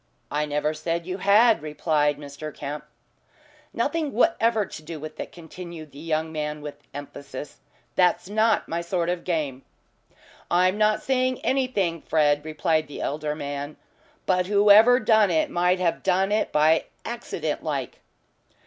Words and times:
"I 0.31 0.47
never 0.47 0.73
said 0.73 1.05
you 1.05 1.19
had," 1.19 1.61
replied 1.61 2.17
Mr. 2.17 2.51
Kemp. 2.51 2.83
"Nothing 3.71 4.11
whatever 4.13 4.65
to 4.65 4.81
do 4.81 4.99
with 4.99 5.19
it," 5.19 5.31
continued 5.31 5.91
the 5.91 5.99
young 5.99 6.31
man 6.31 6.63
with 6.63 6.81
emphasis. 6.91 7.59
"That's 7.93 8.27
not 8.27 8.67
my 8.67 8.81
sort 8.81 9.09
of 9.09 9.23
game." 9.23 9.61
"I'm 10.49 10.75
not 10.75 11.03
saying 11.03 11.39
anything, 11.45 12.01
Fred," 12.01 12.43
replied 12.43 12.87
the 12.87 12.99
elder 12.99 13.35
man. 13.35 13.77
"But 14.25 14.47
whoever 14.47 14.99
done 14.99 15.29
it 15.29 15.51
might 15.51 15.79
have 15.79 16.01
done 16.01 16.31
it 16.31 16.51
by 16.51 16.85
accident 17.05 17.63
like." 17.63 17.99